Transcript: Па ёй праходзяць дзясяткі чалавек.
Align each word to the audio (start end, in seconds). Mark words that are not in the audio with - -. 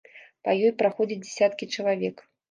Па 0.45 0.53
ёй 0.67 0.71
праходзяць 0.79 1.17
дзясяткі 1.25 1.67
чалавек. 1.75 2.25